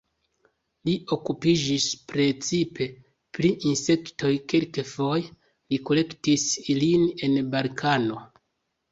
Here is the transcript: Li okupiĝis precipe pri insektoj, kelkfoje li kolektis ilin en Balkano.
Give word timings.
Li 0.87 0.93
okupiĝis 1.15 1.83
precipe 2.11 2.87
pri 3.37 3.51
insektoj, 3.71 4.31
kelkfoje 4.53 5.25
li 5.73 5.79
kolektis 5.91 6.47
ilin 6.77 7.05
en 7.29 7.37
Balkano. 7.53 8.19